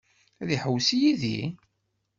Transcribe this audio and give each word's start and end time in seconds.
Ad 0.41 0.49
iḥewwes 0.55 0.89
yid-i? 0.99 1.39